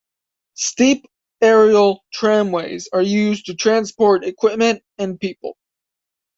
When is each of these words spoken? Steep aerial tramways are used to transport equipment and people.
Steep 0.55 1.05
aerial 1.41 2.03
tramways 2.11 2.87
are 2.91 3.03
used 3.03 3.45
to 3.45 3.53
transport 3.53 4.25
equipment 4.25 4.81
and 4.97 5.19
people. 5.19 5.55